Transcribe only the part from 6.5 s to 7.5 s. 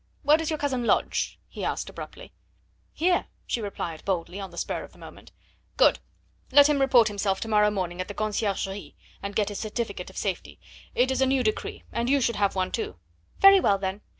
Let him report himself to